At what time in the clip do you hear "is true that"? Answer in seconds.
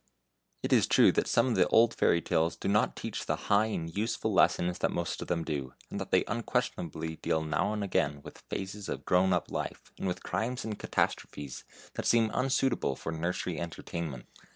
0.73-1.27